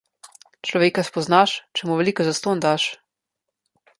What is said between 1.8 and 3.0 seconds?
mu veliko zastonj daš.